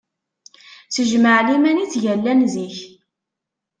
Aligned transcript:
S 0.95 0.95
jmaɛliman 1.11 1.81
i 1.83 1.85
ttgallan 1.87 2.41
zik. 2.53 2.77